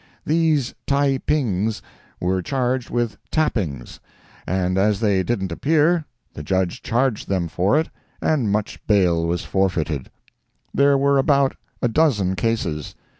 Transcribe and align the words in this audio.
These 0.25 0.73
Taepings 0.87 1.83
were 2.19 2.41
charged 2.41 2.89
with 2.89 3.19
tappings, 3.29 3.99
and 4.47 4.75
as 4.75 4.99
they 4.99 5.21
didn't 5.21 5.51
appear, 5.51 6.05
the 6.33 6.41
Judge 6.41 6.81
charged 6.81 7.29
them 7.29 7.47
for 7.47 7.79
it, 7.79 7.89
and 8.19 8.51
much 8.51 8.79
bail 8.87 9.23
was 9.27 9.45
forfeited. 9.45 10.09
There 10.73 10.97
were 10.97 11.19
about 11.19 11.55
a 11.83 11.87
dozen 11.87 12.35
cases. 12.35 12.95